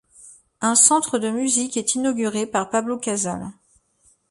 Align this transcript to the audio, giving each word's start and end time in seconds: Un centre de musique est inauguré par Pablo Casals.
Un 0.61 0.73
centre 0.73 1.19
de 1.19 1.29
musique 1.29 1.77
est 1.77 1.93
inauguré 1.93 2.47
par 2.47 2.71
Pablo 2.71 2.97
Casals. 2.97 3.51